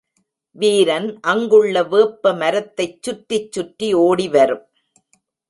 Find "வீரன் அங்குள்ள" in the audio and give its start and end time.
0.55-1.83